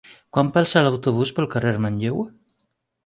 [0.35, 2.21] Quan passa l'autobús pel carrer Manlleu?